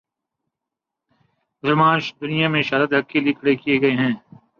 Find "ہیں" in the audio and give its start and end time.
3.91-4.13